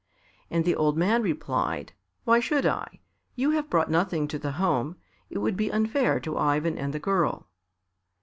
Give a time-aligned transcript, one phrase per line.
[0.49, 1.93] And the old man replied,
[2.23, 3.01] "Why should I?
[3.35, 4.95] You have brought nothing to the home.
[5.29, 7.47] It would be unfair to Ivan and the girl."